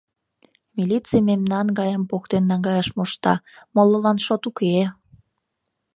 Милиций 0.75 1.21
мемнан 1.29 1.67
гайым 1.79 2.03
поктен 2.09 2.43
наҥгаяш 2.49 2.87
мошта, 2.97 3.33
молылан 3.75 4.17
шот 4.25 4.43
уке... 4.49 4.69